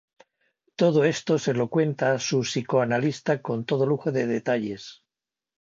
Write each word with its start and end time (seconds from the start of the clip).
Todo 0.77 1.03
esto 1.03 1.37
se 1.37 1.53
lo 1.53 1.69
cuenta 1.69 2.11
a 2.13 2.17
su 2.17 2.39
psicoanalista 2.41 3.39
con 3.39 3.65
todo 3.65 3.85
lujo 3.85 4.11
de 4.11 4.25
detalles. 4.25 5.03